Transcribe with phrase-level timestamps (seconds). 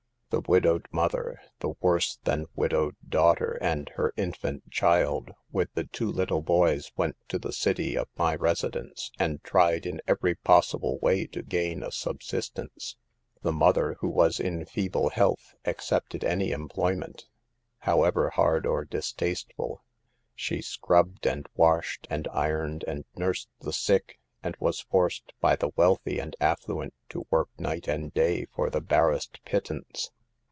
[0.31, 6.09] The widowed mother, the worse than widowed daughter and her infant child, with the two
[6.09, 11.27] little boys went to the city of my residence, and tried in every possible way
[11.27, 12.95] to gain a sub sistence.
[13.41, 17.25] The mother, who was in feeble health, accepted any employment,
[17.79, 19.83] however hard or distasteful.
[20.33, 25.71] She scrubbed, and washed, and ironed, and nursed the sick, and was forced, by the
[25.75, 30.09] wealthy and affluent, to work night and day for the barest pittance.